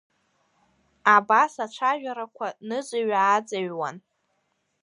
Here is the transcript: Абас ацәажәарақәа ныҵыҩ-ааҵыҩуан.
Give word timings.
Абас 1.15 1.53
ацәажәарақәа 1.65 2.47
ныҵыҩ-ааҵыҩуан. 2.67 3.97